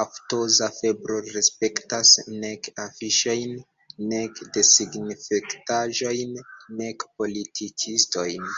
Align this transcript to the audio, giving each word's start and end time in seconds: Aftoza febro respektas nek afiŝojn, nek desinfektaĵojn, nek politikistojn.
Aftoza 0.00 0.66
febro 0.78 1.20
respektas 1.36 2.12
nek 2.44 2.68
afiŝojn, 2.84 3.56
nek 4.12 4.44
desinfektaĵojn, 4.58 6.38
nek 6.84 7.08
politikistojn. 7.22 8.56